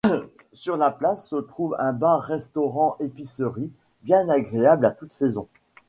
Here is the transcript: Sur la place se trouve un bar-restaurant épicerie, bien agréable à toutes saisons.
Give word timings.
Sur 0.51 0.77
la 0.77 0.89
place 0.89 1.27
se 1.29 1.35
trouve 1.35 1.75
un 1.77 1.93
bar-restaurant 1.93 2.95
épicerie, 2.99 3.69
bien 4.01 4.27
agréable 4.29 4.87
à 4.87 4.89
toutes 4.89 5.11
saisons. 5.11 5.47